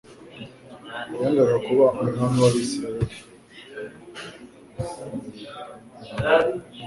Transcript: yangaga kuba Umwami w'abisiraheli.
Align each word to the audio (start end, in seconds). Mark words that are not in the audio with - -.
yangaga 1.21 1.57
kuba 1.65 1.85
Umwami 2.01 2.37
w'abisiraheli. 2.43 3.15